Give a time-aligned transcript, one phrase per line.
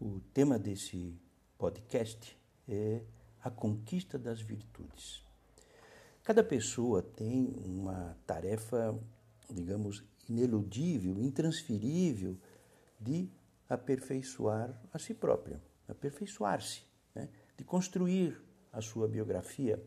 [0.00, 1.20] O tema desse
[1.58, 3.02] podcast é
[3.42, 5.24] a conquista das virtudes.
[6.22, 8.96] Cada pessoa tem uma tarefa,
[9.50, 12.38] digamos, ineludível, intransferível
[13.00, 13.28] de
[13.68, 17.28] aperfeiçoar a si própria, aperfeiçoar-se, né?
[17.56, 18.40] de construir
[18.72, 19.82] a sua biografia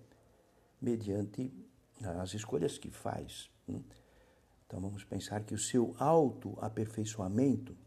[0.82, 1.54] mediante
[2.02, 3.50] as escolhas que faz.
[3.66, 3.82] Né?
[4.68, 7.78] Então vamos pensar que o seu autoaperfeiçoamento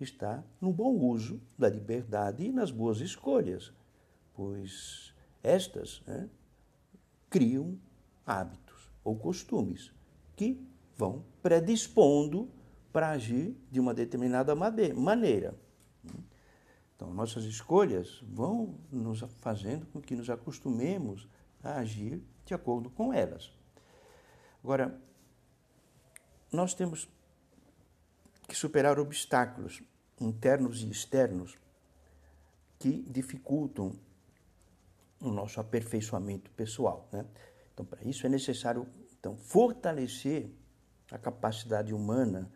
[0.00, 3.72] está no bom uso da liberdade e nas boas escolhas,
[4.34, 6.28] pois estas né,
[7.28, 7.78] criam
[8.24, 9.92] hábitos ou costumes
[10.36, 10.60] que
[10.96, 12.48] vão predispondo
[12.92, 15.54] para agir de uma determinada maneira.
[16.96, 21.28] Então, nossas escolhas vão nos fazendo com que nos acostumemos
[21.62, 23.52] a agir de acordo com elas.
[24.62, 25.00] Agora,
[26.50, 27.08] nós temos
[28.48, 29.82] que superar obstáculos
[30.18, 31.56] internos e externos
[32.78, 33.94] que dificultam
[35.20, 37.08] o nosso aperfeiçoamento pessoal.
[37.12, 37.26] Né?
[37.74, 40.50] Então, para isso é necessário então, fortalecer
[41.10, 42.50] a capacidade humana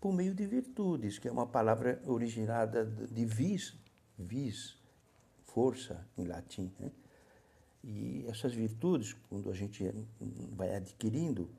[0.00, 3.76] por meio de virtudes, que é uma palavra originada de vis,
[4.16, 4.78] vis,
[5.44, 6.72] força em latim.
[6.78, 6.90] Né?
[7.82, 9.84] E essas virtudes, quando a gente
[10.52, 11.50] vai adquirindo,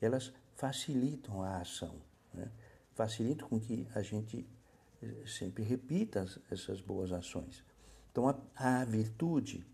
[0.00, 1.94] elas facilitam a ação,
[2.32, 2.50] né?
[2.94, 4.46] Facilitam com que a gente
[5.02, 7.64] eh, sempre repita essas boas ações.
[8.10, 9.66] Então, a, a virtude,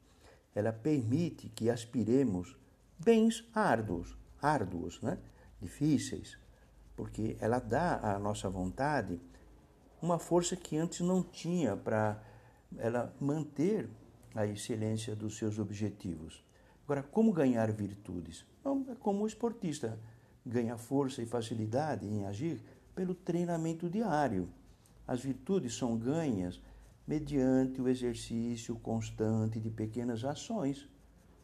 [0.54, 2.56] ela permite que aspiremos
[2.98, 5.18] bens árduos, árduos, né?
[5.60, 6.38] difíceis,
[6.96, 9.20] porque ela dá à nossa vontade
[10.02, 12.22] uma força que antes não tinha para
[12.78, 13.88] ela manter
[14.34, 16.42] a excelência dos seus objetivos.
[16.84, 18.44] Agora, como ganhar virtudes?
[18.64, 19.98] Bom, é como o esportista
[20.44, 22.62] ganha força e facilidade em agir
[22.94, 24.48] pelo treinamento diário.
[25.06, 26.60] As virtudes são ganhas
[27.06, 30.88] mediante o exercício constante de pequenas ações,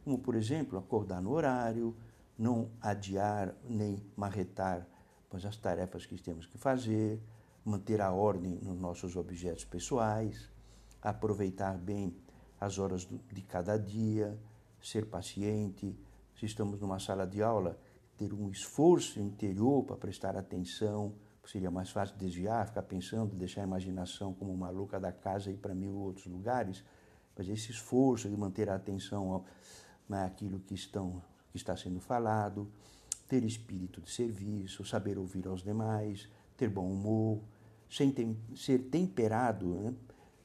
[0.05, 1.97] como, por exemplo, acordar no horário,
[2.39, 4.87] não adiar nem marretar
[5.29, 7.21] pois as tarefas que temos que fazer,
[7.65, 10.51] manter a ordem nos nossos objetos pessoais,
[11.03, 12.17] aproveitar bem
[12.61, 14.39] as horas de cada dia,
[14.81, 15.95] ser paciente.
[16.35, 17.79] Se estamos numa sala de aula,
[18.17, 21.15] ter um esforço interior para prestar atenção,
[21.51, 25.75] seria mais fácil desviar, ficar pensando, deixar a imaginação como maluca da casa e para
[25.75, 26.85] mil outros lugares.
[27.37, 29.45] Mas esse esforço de manter a atenção
[30.09, 32.71] naquilo que, estão, que está sendo falado,
[33.29, 37.43] ter espírito de serviço, saber ouvir aos demais, ter bom humor,
[38.15, 39.95] tem, ser temperado, né?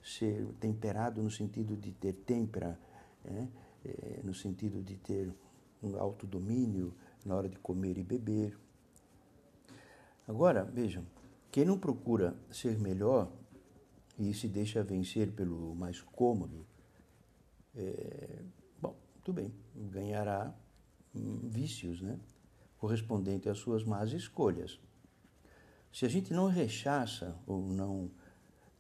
[0.03, 2.79] ser temperado no sentido de ter têmpera,
[3.23, 3.47] né?
[3.85, 5.33] é, no sentido de ter
[5.81, 6.93] um autodomínio
[7.25, 8.57] na hora de comer e beber.
[10.27, 11.05] Agora, vejam,
[11.51, 13.31] quem não procura ser melhor
[14.17, 16.65] e se deixa vencer pelo mais cômodo,
[17.75, 18.43] é,
[18.79, 20.53] bom, tudo bem, ganhará
[21.13, 22.19] vícios, né?
[22.77, 24.79] correspondente às suas más escolhas.
[25.91, 28.09] Se a gente não rechaça ou não,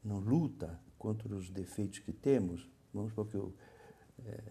[0.03, 3.53] não luta contra os defeitos que temos, vamos supor que eu,
[4.25, 4.43] é,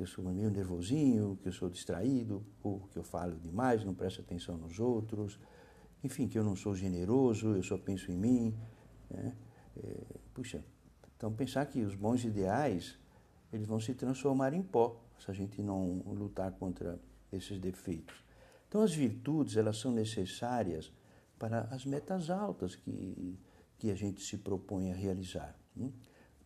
[0.00, 3.92] que eu sou meio nervosinho, que eu sou distraído, ou que eu falo demais, não
[3.92, 5.38] presto atenção nos outros,
[6.02, 8.58] enfim, que eu não sou generoso, eu só penso em mim.
[9.10, 9.36] Né?
[9.76, 10.00] É,
[10.32, 10.64] puxa,
[11.14, 12.98] então pensar que os bons ideais
[13.52, 16.98] eles vão se transformar em pó se a gente não lutar contra
[17.30, 18.24] esses defeitos.
[18.68, 20.90] Então as virtudes elas são necessárias
[21.38, 23.38] para as metas altas que,
[23.76, 25.54] que a gente se propõe a realizar.
[25.76, 25.92] Hein?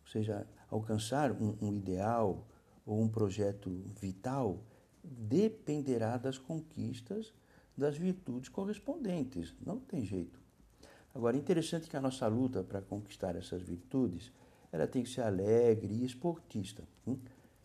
[0.01, 2.45] Ou seja, alcançar um, um ideal
[2.85, 4.63] ou um projeto vital
[5.03, 7.33] dependerá das conquistas
[7.77, 9.53] das virtudes correspondentes.
[9.65, 10.39] Não tem jeito.
[11.13, 14.31] Agora, interessante que a nossa luta para conquistar essas virtudes,
[14.71, 16.83] ela tem que ser alegre e esportista.
[17.05, 17.21] Hein?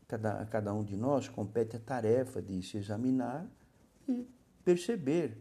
[0.07, 3.47] Cada, cada um de nós compete a tarefa de se examinar
[4.09, 4.27] e
[4.65, 5.39] perceber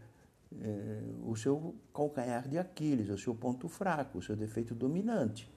[0.52, 5.50] eh, o seu calcanhar de Aquiles, o seu ponto fraco, o seu defeito dominante